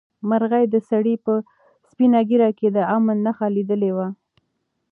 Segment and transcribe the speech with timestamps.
[0.29, 1.33] مرغۍ د سړي په
[1.89, 4.07] سپینه ږیره کې د امن نښه لیدلې وه.